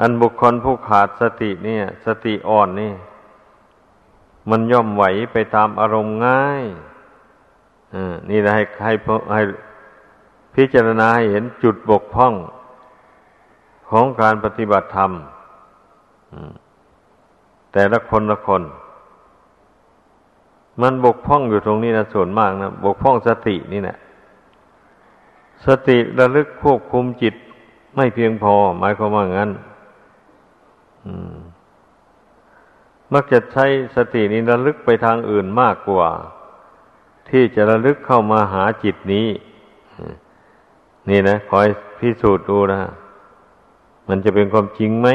[0.00, 2.92] อันบุคคลผู้ขาดสติเนี่ย สติอ่อนนี่
[4.50, 6.64] มันย่อมไหวไปตามอารมณ์ง่าย
[8.30, 8.92] นี่นะให้ให้
[9.32, 9.42] ให้
[10.54, 12.34] พิจารณาให้เห็นจุดบกพร่อง
[13.90, 15.10] ของการปฏิบัติธรรม
[17.72, 18.62] แต่ละคนละคน
[20.82, 23.96] มันบกพร่องอยู่ตรงนี้นะส่วนมากนะบกพร่องสตินี่แหละ
[25.66, 27.34] สติระลึกควบคุมจิต
[27.96, 29.50] ไม่เพียงพอ หมายความว่างั้น
[33.12, 36.08] มักจะใช้สตินี้ระลึกไปทางอื่นมากกว่า
[37.30, 39.28] ที่จะระลึกเข้ามาหาจิตนี้
[41.08, 42.80] นี่นะคอยพิสูจน์ดูนะ
[44.08, 45.08] มันจะเป็นความจริงไหม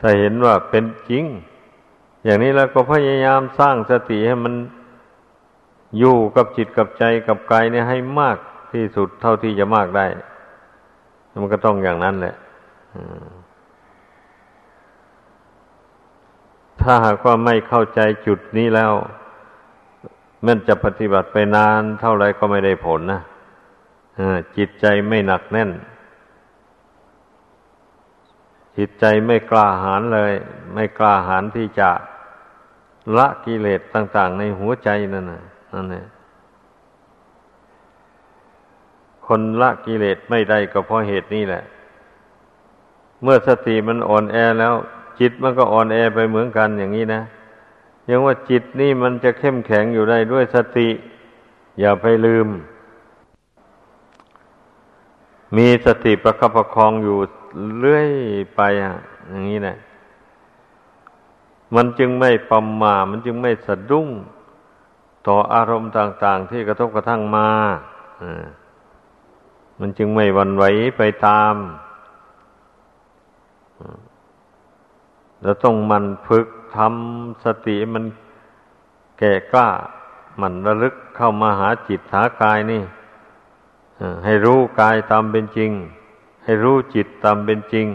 [0.00, 1.24] ถ้าเห็นว่าเป็นจริง
[2.24, 4.54] อย่างนี้แล้วก็พยายามสร้างสติให้มัน
[5.98, 8.38] อยู่กับจิตกับใจกับกายเนี่ยให้มาก
[8.72, 10.06] ที่สุดเท่าที่จะมากได้
[11.40, 12.34] มันก็ต้องอย่างนั้นแหละ
[16.80, 18.92] ถ้าหากว่าไม่เข้าใจจุดนี้แล้ว
[20.46, 23.20] มันจะปฏิบัติไปนานเท่าไรก็ไม่ได้ผลนะ
[24.56, 25.70] จิตใจไม่หนักแน่น
[28.76, 30.32] จิตใจไม่กล้าหาญเลย
[30.74, 31.90] ไม่กล้าหาญที่จะ
[33.16, 35.42] ละกิเลสต่าง ๆ ในหัวใจนั่นนะ
[35.74, 36.06] นั่นเอง
[39.26, 41.62] คนละกิเลสไม่ได้ก็เพราะเหตุนี้แหละ
[43.22, 44.74] เมื่อสติมันอ่อนแอแล้ว
[45.20, 47.22] จิตมันก็อ่อนแอไปเหมือนกันอย่างนี้นะ
[48.08, 50.88] ยังว่าจิตนี่มันจะเข้มแข็งอยู่ได้ด้วยสติ
[51.80, 52.48] อย่าไปลืม
[55.56, 57.18] มีสติประคับประคองอยู่
[57.78, 58.08] เรื่อย
[58.56, 58.94] ไปอะ
[59.28, 59.76] อย่างนี้แหละ
[61.74, 64.08] มันจึงไม่ปำมามันจึงไม่สะดุ้ง
[65.26, 67.48] ต่ออารมณ์ต่าง ๆ ที่กระทบกระทั่งมา
[68.22, 68.46] อ่า
[69.80, 70.64] มันจึงไม่วันไหว
[70.96, 71.54] ไปตาม
[75.42, 78.04] เราต้องมันฝึกทำสติมัน
[79.18, 79.68] แก่กล้า
[80.40, 82.82] มันระลึกเข้ามาหาจิตหากายนี่
[84.24, 85.70] ให้รู้กายตามเป็นจริง
[86.44, 87.86] ให้รู้จิตตามเป็นจริง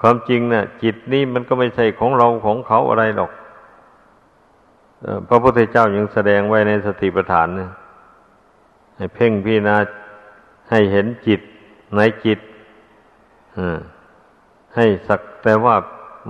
[0.00, 3.30] ความจริงนะ่ะ จิตนี่มันก็ไม่ใช่ของเราของเขาอะไรหรอก
[5.28, 7.70] พระพุทธเจ้ายังแสดงไว้ในสติปัฏฐานนะ
[8.96, 9.76] ให้เพ่งพิจารณา
[10.70, 11.40] ให้เห็นจิต
[11.96, 12.38] ในจิต
[14.76, 15.76] ให้สักแต่ว่า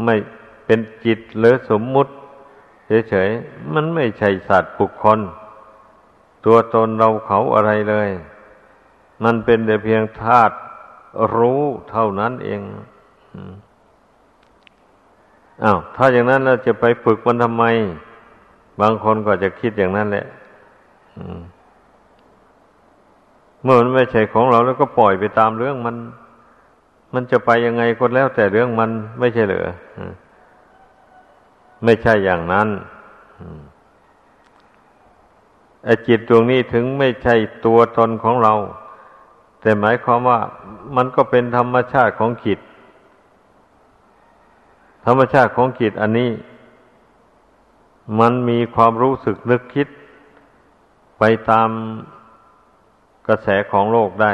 [0.04, 0.14] ไม่
[0.66, 2.12] เป็นจิตหรือสมมุติ
[3.08, 5.18] เฉยๆ มันไม่ใช่สัตว์บุคคล
[6.44, 8.08] ตัวตนเราเขาอะไรเลย
[9.24, 10.54] มันเป็นแต่เพียงธาตุ
[11.36, 12.60] รู้เท่านั้นเอง
[15.64, 17.64] อ้าวถ้าอย่างนั้นเราจะไปฝึกมันทำไม
[18.80, 20.26] บางคนก็จะคิดอย่างนั้นแหละ
[23.62, 25.96] เมื่อมันไม่ใช่ของเราแล้วก็ปล่อยไปตามเรื่องมัน
[27.16, 29.68] มันจะไปยังไงก็แล้วแต่เรื่องมันไม่ใช่เหรอ
[31.84, 32.68] ไม่ใช่อย่างนั้น
[35.84, 37.34] ไอ้จิตดวงนี้ถึงไม่ใช่
[37.66, 38.54] ตัวตนของเรา
[39.60, 40.38] แต่หมายความว่า
[40.96, 42.58] มันก็เป็นธรรมชาติของจิต
[45.06, 46.30] ธรรมชาติของจิตอันนี้
[48.20, 49.88] มันมีความรู้สึกนึกคิด
[51.18, 51.68] ไปตาม
[53.28, 54.32] กระแสของโลกได้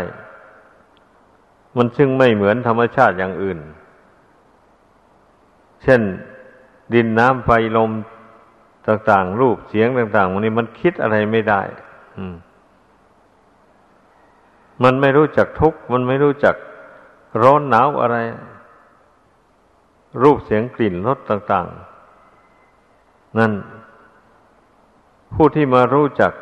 [1.77, 3.59] มันซึ่งไม่เหมือนธรรมชาติอย่างอื่น
[5.83, 6.03] เช่น
[6.95, 7.91] ดินน้ำไฟลม
[8.87, 11.63] ต่างๆ รูปเสียงต่างๆวันนี้มันคิดอะไรไม่ได้
[12.17, 12.35] อืม
[14.83, 16.57] มันไม่รู้จักทุกข์มันไม่รู้จัก
[17.43, 18.17] ร้อนหนาวอะไร
[20.23, 21.67] รูปเสียงกลิ่นรสต่าง
[22.53, 23.53] ๆ นั่น
[25.35, 26.33] ผู้ที่มารู้จัก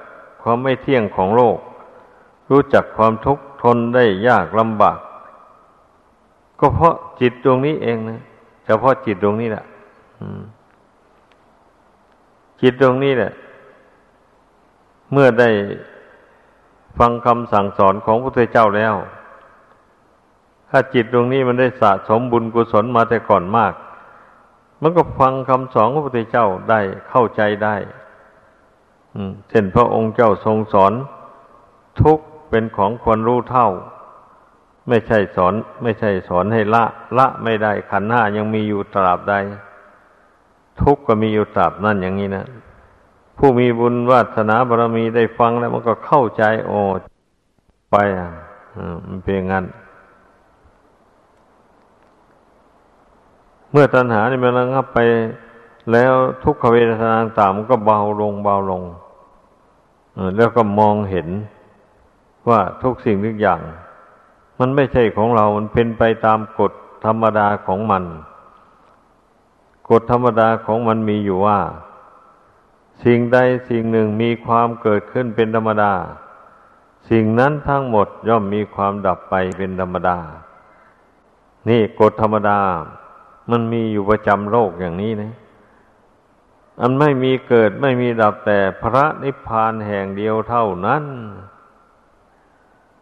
[0.42, 1.58] ความไม่เที่ยงของโลก
[2.50, 4.98] รู้จักความทุกข์ทนได้ยากลำบาก
[6.60, 8.20] ก็เพราะจิตดวงนี้เองนะ
[8.64, 9.64] เฉพาะจิตดวงนี้แหละ
[12.60, 13.32] จิตดวงนี้แหละ
[15.12, 15.50] เมื่อได้
[16.98, 18.94] ฟังคำสั่งสอนของพระพุทธเจ้าแล้ว
[20.70, 23.74] ถ้าจิตดวงนี้มันได้สะสมบุญกุศลมาแต่ก่อนมาก
[24.82, 27.76] มันก็ฟังคำสอนของพระพุทธเจ้าได้เข้าใจได้
[29.48, 30.92] เช่นพระองค์เจ้าทรงสอน
[32.00, 32.18] ทุก
[32.50, 33.68] เป็นของควรรู้เท่า
[34.88, 36.84] ไม่ใช่สอน ไม่ใช่สอนให้ละ
[37.18, 39.34] ละไม่ได้ขันห้ายังมีอยู่ตราบใด
[40.80, 42.46] ทุกข์ก็มีอยู่ตราบนั่นอย่างนี้นะ
[43.38, 46.80] ผู้มีบุญวาสนาบารมีได้ฟังแล้วมันก็เข้าใจ โอ้
[47.90, 48.30] ไปอะ
[49.08, 49.64] มันเป็นงั้น
[53.70, 54.98] เมื่อตัณหานี่มันระงับไป
[55.92, 56.12] แล้ว
[56.44, 58.82] ทุกขเวทนาต่างมันก็เบาลงเบาลง
[60.36, 61.28] แล้วก็มองเห็น
[62.48, 63.60] ว่าทุกสิ่งทุกอย่าง
[64.60, 66.72] มันไม่ใช่ของเรา มันเป็นไปตามกฎ
[67.04, 68.04] ธรรมดาของมัน
[69.90, 71.58] กฎธรรมดาของมันมีอยู่ว่า
[73.04, 75.92] สิ่งใดสิ่งหนึ่งมีความเกิดขึ้นเป็นธรรมดา
[77.10, 80.18] สิ่งนั้นทั้งหมดย่อมมีความดับไปเป็นธรรมดา
[81.68, 82.58] นี่กฎธรรมดา
[83.50, 85.32] มันมีอยู่ประจำโลกอย่างนี้นะ
[86.80, 91.04] อันไม่มีเกิดไม่มีดับแต่พระนิพพานแห่งเดียวเท่านั้น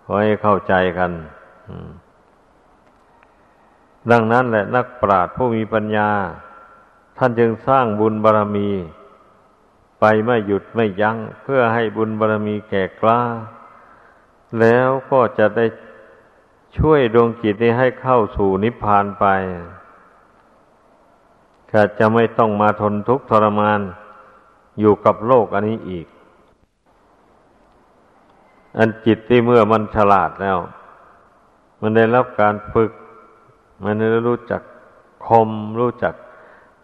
[0.03, 1.12] ขอให้เข้าใจกัน
[4.11, 6.11] ดังนั้นแหละนักปราชญ์ผู้มีปัญญา
[7.18, 8.70] ท่านจึงสร้างบุญบารรมี
[10.00, 13.20] ไปไม่หยุดไม่ยัง้งเพื่อให้บุญบารรมีแก่กล้า
[14.61, 15.66] แล้วก็จะได้
[16.78, 19.26] ช่วยดวงจิตนี้ให้เข้าสู่นิพพานไป
[21.72, 23.81] ก็จะไม่ต้องมาทนทุกข์ทรมาน
[24.81, 26.07] อยู่กับโลกอันนี้อีก
[28.78, 30.59] อันจิตที่เมื่อมันฉลาดแล้ว
[31.81, 32.93] มันได้รับการฝึก
[33.83, 34.62] มันได้รู้จัก
[35.27, 36.14] คม รู้จัก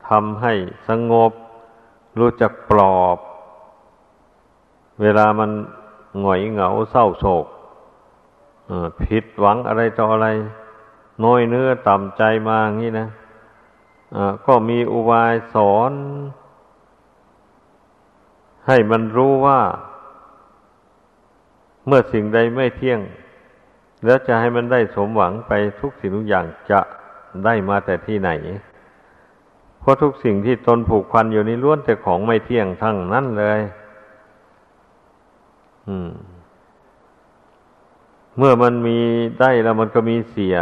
[0.08, 0.52] ทำให้
[0.88, 1.32] สงบ
[2.18, 3.18] รู้จักปลอบ
[5.00, 5.50] เวลามัน
[6.20, 7.46] หงอยเหงาเศร้าโศก
[9.02, 10.28] ผิดหวังอะไรต่ออะไร
[11.24, 13.08] น้อยเนื้อต่ำใจมาอย่างนี้นะ
[14.46, 15.92] ก็มีอุบายสอน
[18.66, 19.60] ให้มันรู้ว่า
[21.86, 23.00] เมื่อสิ่งใดไม่เที่ยง
[24.04, 26.80] แล้วจะให้มันได้สมหวังไปทุกสิ่งทุกอย่างจะ
[27.44, 28.30] ได้มาแต่ที่ไหน
[29.80, 33.60] เพราะทุกสิ่งที่ตนผูกพันอยู่นี้ล้วนแต่ของไม่เที่ยงทั้งนั้นเลย
[35.88, 36.10] อืม
[38.38, 38.98] เมื่อมันมี
[39.40, 40.56] ได้แล้วมันก็มีเสีย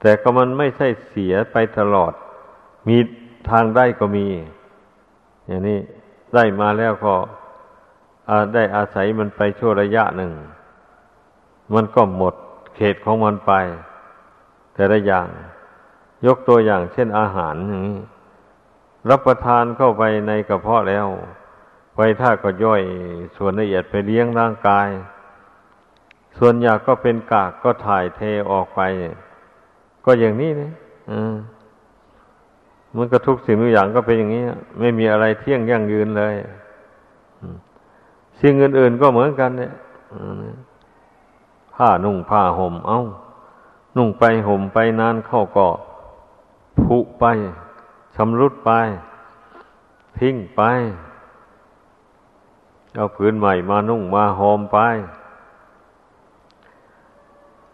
[0.00, 2.12] แต่ก็มันไม่ใช่เสียไปตลอด
[2.88, 2.98] มี
[3.50, 4.26] ทางได้ก็มี
[5.46, 5.78] อย่างนี้
[6.34, 7.14] ได้มาแล้วก็
[8.54, 10.32] ได้อาศัยมันไปชั่วระยะหนึ่ง
[11.74, 12.34] มันก็หมด
[12.76, 13.52] เขตของมันไป
[14.74, 15.26] แต่ละอย่าง
[16.26, 18.00] ยกตัวอย่างเช่นอาหารอย่างนี้
[19.10, 21.06] รับประทานเข้าไปในกระเพาะแล้ว
[21.96, 22.82] ไปถ้าก็ย่อย
[23.36, 24.88] ส่วนละเอียดไปเลี้ยงร่างกาย
[26.38, 28.20] ส่วนอยากก็เป็นกากก็ถ่ายเท
[28.50, 28.80] ออกไป
[30.04, 30.72] ก็อย่างนี้นะ
[32.96, 34.44] มันก็ทุกสิ่งทุกอย่างก็เป็นอย่างนี้
[34.80, 36.34] ไม่มีอะไรเที่ยงยั่งยืนเลย
[38.40, 39.72] สิ่งอื่นๆก็เหมือนกันเนี่ย
[41.84, 43.00] ผ้านุ่งผ้าห่ม เอา้า
[43.96, 45.68] นุ่งไปห่มไปนานเข้าก็
[46.80, 47.24] ผุไป
[48.14, 48.70] ชำรุดไป
[50.18, 50.60] ทิ้งไป
[52.94, 54.78] เอาผืนใหม่มานุ่งมาห่มไป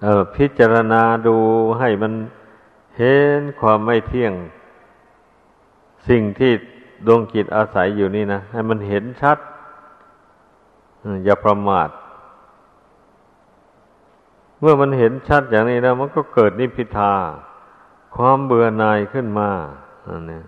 [0.02, 1.36] เออพิจารณาดู
[1.78, 2.12] ให้มัน
[2.98, 4.32] เห็นความไม่เที่ยง
[6.08, 6.52] สิ่งที่
[7.06, 9.38] ดวงจิตอาศัยอยู่นี่นะ ให้มันเห็นชัด
[11.24, 11.90] อย่าประมาท
[14.60, 17.14] เมื่อมันเห็นชัดอย่างนี้แล้ว มันก็เกิดนิพพิทา
[18.16, 19.50] ความเบื่อหน่ายขึ้นมา
[20.08, 20.42] อันนี้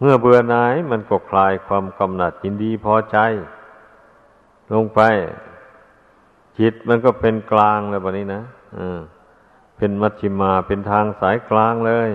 [0.00, 3.18] เมื่อเบื่อหน่ายมันก็คลายความกำหนัดยินดีพอใจ
[4.72, 5.00] ลงไป
[6.58, 8.42] จิตมันก็เป็นกลางเลยแบบนี้นะ
[8.78, 9.00] อ่า
[9.76, 12.10] เป็นมัชชิมาเป็นทางสายกลางเลย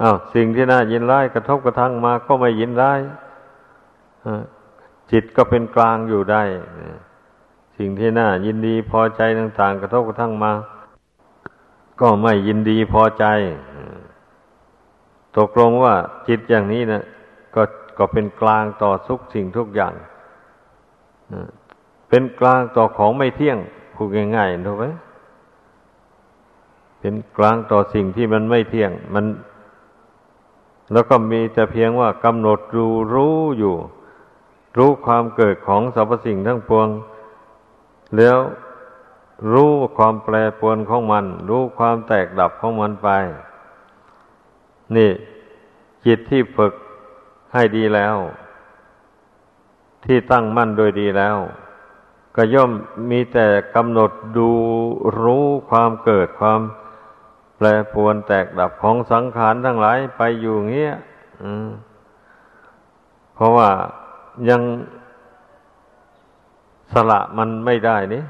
[0.00, 3.00] อา้าวสิ่งที่น่ายินร้ายกระทบกระทั่งมาก็ไม่ยินร้าย
[5.10, 6.42] จิตก็เป็นกลางอยู่ได้
[7.78, 10.52] สิ่งที่น่ายินดีพอใจต่าง ๆ กระทบกระทั่งมา
[12.00, 13.24] ก็ไม่ยินดีพอใจ
[15.38, 15.94] ตกลงว่า
[16.28, 17.02] จิตอย่างนี้นะ
[17.54, 17.62] ก็
[17.98, 19.92] ก็เป็นกลางต่อทุกสิ่งทุกอย่าง
[22.08, 23.58] เป็นกลางต่อของไม่เที่ยง
[23.94, 24.84] พูดง่ายๆถูกไหม
[27.00, 29.24] เป็นกลางต่อสิ่งที่มันไม่เที่ยง มัน
[30.92, 33.74] แล้วก็มีแต่เพียงว่ากำหนดรู้รู้อยู่
[34.76, 36.88] รู้ความเกิดของสรรพสิ่งทั้งปวง
[38.16, 38.38] แล้ว
[39.52, 43.08] รู้ความแปรปรวนของมัน รู้ความแตกดับของมันไป
[44.96, 45.10] นี่
[46.04, 46.74] จิตที่ฝึก
[47.52, 48.16] ให้ดีแล้ว
[50.04, 51.36] ที่ตั้งมั่นโดยดีแล้ว
[52.36, 52.70] ก็ย่อม
[53.10, 54.50] มีแต่กำหนดดู
[55.22, 56.60] รู้ความเกิดความ
[57.56, 60.94] แปรปรวนแตกดับของสังขารทั้งหลายไปอยู่เงี้ย
[63.34, 63.68] เพราะว่า
[64.48, 64.62] ยัง
[66.92, 68.22] สละมันไม่ได้นี่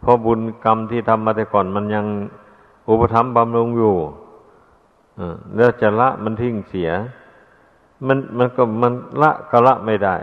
[0.00, 2.06] เพราะบุญกรรมที่ทำมาแต่ก่อนมันยัง
[2.88, 3.96] อุปธรรมบำรุงอยู่
[5.56, 6.90] แล้วจะละมันทิ้งเสีย
[8.06, 10.16] มันมันก็มันละก็ละไม่ได้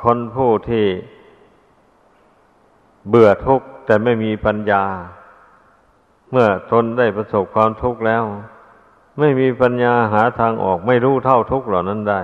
[0.00, 0.86] คนผู้ที่
[3.08, 4.84] เบื่อทุกข์แต่ไม่มีปัญญา
[6.30, 8.24] เมื่อตนได้ประสบความทุกข์แล้ว
[9.18, 12.20] ไม่มีปัญญาหาทางออกไม่รู้เท่าทุกข์เหล่านั้นได้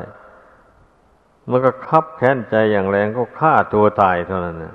[1.51, 4.75] มันก็คับแค้นใจอย่างแรงก็ฆ่าตัวตายเท่านั้นนะ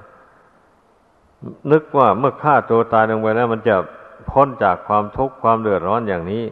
[1.72, 3.76] นึกว่าเมื่อฆ่าตัวตายลงไปแล้ว มันจะ
[4.30, 6.43] พ้นจากความทุกข์ความเดือดร้อนอย่างนี้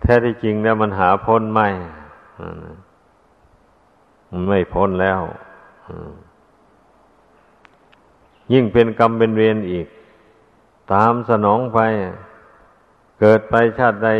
[0.00, 1.68] แท้ที่จริงแล้วมันหาพ้นไม่
[4.30, 5.20] มันไม่พ้นแล้ว
[8.52, 9.86] ยิ่งเป็นกรรมเป็นเวรอีก
[10.92, 11.78] ตามสนองไป
[13.20, 14.10] เกิดไปชาติใด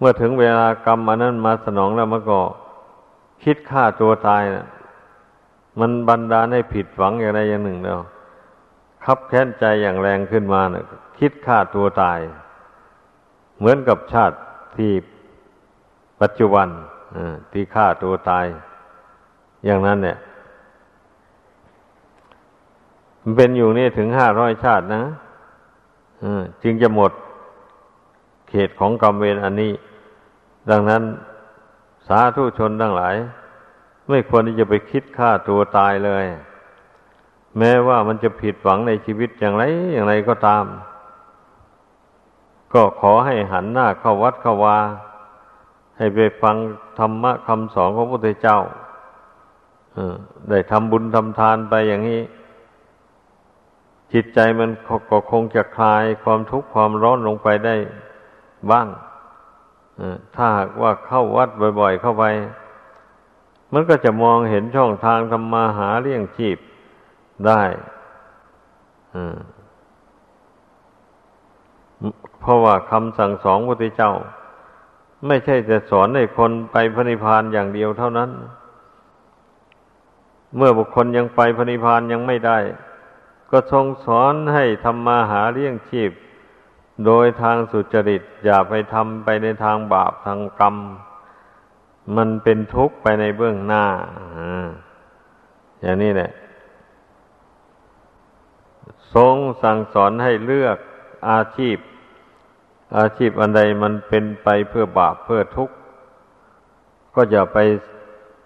[0.00, 2.40] เมื่อถึงเวลากรรมอันนั้นมาสนองแล้วมันก็
[3.44, 4.66] คิดฆ่าตัวตายนะ
[5.80, 7.98] มันบันดาลให้ผิดหวังอย่างใดอย่างหนึ่งแล้ว
[9.04, 10.84] คับแค้นใจอย่างแรงขึ้นมานะ
[11.18, 12.18] คิดฆ่าตัวตาย
[13.58, 14.36] เหมือนกับชาติ
[14.76, 14.92] ที่
[16.20, 16.68] ปัจจุบัน
[17.52, 18.46] ที่ฆ่าตัวตาย
[19.66, 20.18] อย่างนั้นเนี่ย
[23.22, 25.02] มันเป็นอยู่นี่ถึงห้าร้อยชาตินะ
[26.62, 27.12] จึงจะหมด
[28.48, 29.72] เขตของกรรมเวรอันนี้
[30.70, 31.02] ดังนั้น
[32.08, 33.16] สาธุชนทั้งหลาย
[34.08, 36.24] ไม่ควรที่จะไปคิดฆ่าตัวตายเลย
[37.58, 40.64] แม้ว่ามันจะผิดหวังในชีวิตอย่างไรอย่างไรก็ตาม
[42.72, 44.78] ก็ขอให้หันหน้าเข้าวัดเข้าวา
[45.96, 46.56] ให้ไปฟัง
[46.98, 48.58] ธรรมะคำสอนของพระพุทธเจ้า
[50.48, 52.22] ได้ทำบุญทำทานไปอย่างนี้
[54.12, 54.70] จิตใจมัน
[55.10, 57.76] ก็คงจะคลายความทุกข์ความร้อนลงไปได้
[58.70, 58.86] บ้าง
[60.36, 61.48] ถ้าหากว่าเข้าวัด
[61.80, 62.24] บ่อย ๆ เข้าไป
[63.72, 66.58] มันก็จะมองเห็นช่องทางทำมาหาเลี้ยงชีพ
[67.46, 67.62] ได้
[72.40, 74.12] เพราะว่าคำสั่งสอนพระพุทธเจ้า
[75.26, 78.30] ไม่ใช่จะสอนให้คนไปพระนิพพานอย่างเดียวเท่านั้น
[80.56, 82.58] เมื่อบุคคลยังไปพระนิพพานยังไม่ได้
[83.50, 86.10] ก็ทรงสอนให้ทำมาหาเลี้ยงชีพ
[87.06, 90.76] โดยทางสุจริตอย่าไปทำไปในทางบาปทางกรรม
[92.16, 93.84] มันเป็นทุกข์ไปในเบื้องหน้า
[95.80, 96.30] อย่างนี้แหละ
[99.14, 100.78] ทรงสั่งสอนให้เลือก
[101.30, 101.76] อาชีพ
[102.98, 105.74] อาชีพอันใดมันเป็นไปเพื่อบาปเพื่อทุกข์
[107.14, 107.58] ก็อย่าไป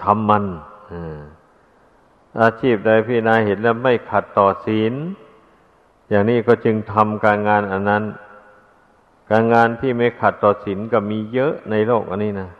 [0.04, 0.44] ทำมัน
[2.42, 4.94] อาชีพใดพี่นาเห็นแล้วไม่ขัดต่อศีล
[6.08, 8.04] อย่างนี้ก็จึงทำการงานอันนั้น
[9.30, 12.50] การงานที่ไม่ขัดต่อศีลก็มีเยอะในโลกอันนี้นะ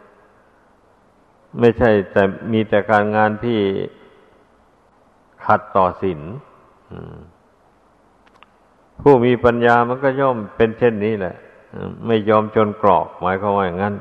[1.60, 3.58] ไม่ใช่แต่มีแต่การงานที่
[5.44, 6.20] ขัดต่อศีล
[9.02, 11.34] ผู้มีปัญญามันก็ย่อมเป็นเช่นนี้แหละ
[12.06, 13.94] ไม่ยอมจนกรอกหมายความว่าอย่างนั้น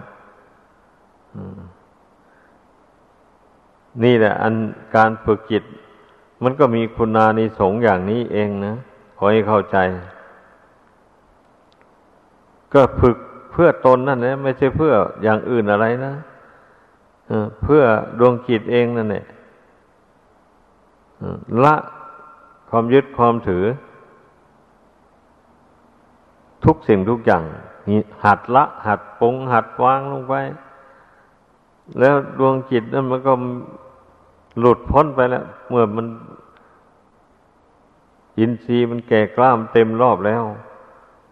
[4.03, 4.53] นี่แหละ อัน
[4.95, 5.63] การฝึกจิต
[6.43, 8.75] มันก็มีคุณานิสงอย่างนี้เองนะ
[9.17, 9.77] ขอให้เข้าใจ
[12.73, 13.17] ก็ฝึก
[13.51, 14.93] เพื่อตนนั่นแหละไม่ใช่เพื่อ
[15.23, 16.13] อย่างอื่นอะไรนะ
[17.63, 17.81] เพื่อ
[18.19, 19.25] ดวงจิตเองนั่นแหละ
[21.63, 21.75] ละ
[22.69, 23.65] ความยึดความถือ
[26.65, 27.43] ทุกสิ่งทุกอย่าง
[28.25, 30.33] หัดละหัดปงหัดวางลงไป
[31.99, 33.33] แล้วดวงจิตนั้นมันก็
[34.59, 36.05] หลุดพ้นไปแล้ว เมื่อมัน
[38.39, 40.43] อินทรีย์มันแก่กล้ามเต็มรอบแล้ว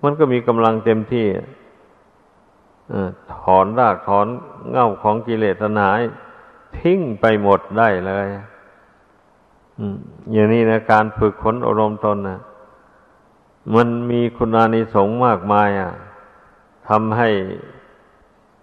[0.04, 1.26] มันก็มีกำลังเต็มที่
[3.34, 4.28] ถอนรากถอน
[4.72, 6.02] เง่าของกิเลสนาย
[6.78, 8.28] ทิ้งไปหมดได้เลย
[10.32, 12.40] อย่างนี้นะการฝึกขนอารมณ์ตนนะ
[13.76, 15.92] มันมีคุณานิสงส์มากมายอะ
[16.88, 17.30] ทำให้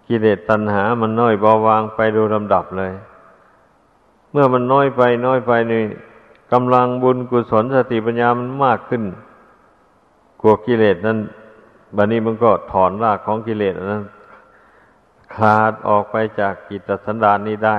[0.07, 2.91] กิเลสตัณหา มันน้อยเบาบางไปโดยลำดับเลย
[4.31, 5.81] เมื่อมันน้อยไปน้อยไปนี่
[6.51, 9.03] กำลังบุญกุศลสติปัญญามันมากขึ้น
[10.39, 11.17] กลัวกิเลสนั้น
[11.95, 14.05] บัดนี้มันก็ถอนรากของกิเลสนั้น
[15.35, 17.77] ขาดออกไปจากกิจสันดานนี้ได้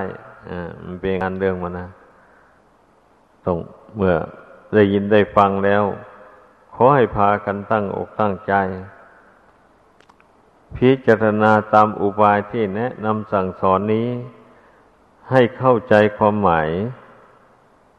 [0.51, 1.89] อ่ามันเป็นงานเรื่องมันนะ
[3.45, 3.59] ต้อง
[3.97, 4.15] เมื่อ
[4.75, 5.85] ได้ยินได้ฟังแล้ว
[6.75, 8.55] ขอให้พากันตั้งอกตั้งใจ
[10.77, 14.09] พิจารณาตามอุบายที่แนะนำสั่งสอนนี้
[15.31, 16.69] ให้เข้าใจความหมาย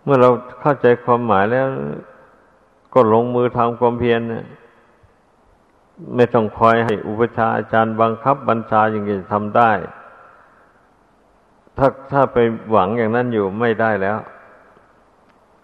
[0.03, 0.29] เมื่อเรา
[0.61, 1.67] เข้าใจความหมายแล้ว
[2.93, 4.19] ก็ลงมือทำความเพียร
[6.15, 9.71] ไม่ต้องคอยให้อุปชาอาจารย์บังคับบัญชาอย่างนี้ทำได้
[11.77, 12.37] ถ้าถ้าไป
[12.71, 14.19] หวังอย่างนั้นอยู่ไม่ได้แล้ว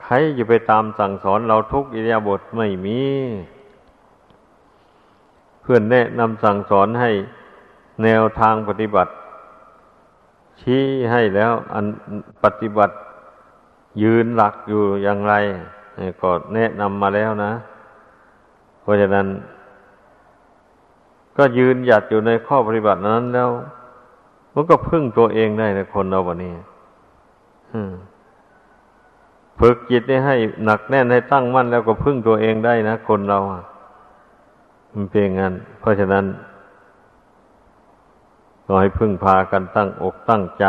[0.02, 3.00] ใครจะไปตามสั่งสอนเราทุกอิริยาบถไม่มี
[5.62, 7.12] เพื่อนแนะนำสั่งสอนให้
[8.04, 9.12] แนวทางปฏิบัติ
[10.62, 11.86] ชี้ให้แล้ว อัน
[12.44, 12.96] ปฏิบัติ
[14.04, 15.34] ยืนหลักอยู่อย่างไร
[16.22, 17.52] ก็แนะนำมาแล้วนะ
[18.82, 19.28] เพราะฉะนั้น
[21.38, 23.50] ก็ยืนหยัดอยู่ในข้อปฏิบัตินั้นแล้ว
[24.54, 26.54] มันก็พึ่งตัวเองได้ในคนเราวันนี้
[29.60, 33.40] ฝึกจิตให้หนักแน่นให้ตั้งมั่นแล้วก็พึ่งตัวเองได้นะคนเรา
[34.94, 36.26] มันเป็นงั้น เพราะฉะนั้น
[38.66, 40.66] ก็ให้พึ่งพากันตั้งอกตั้งใจ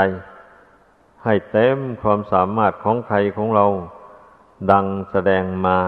[1.24, 3.66] ให้เต็มความสามารถของใครของเรา
[4.70, 5.78] ดังแสดงมา